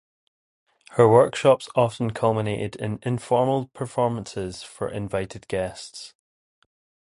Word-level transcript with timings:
Her 0.93 1.07
workshops 1.07 1.69
often 1.75 2.09
culminated 2.09 2.75
in 2.75 2.97
informal 3.03 3.67
performances 3.67 4.63
for 4.63 4.89
invited 4.89 5.47
guests. 5.47 6.15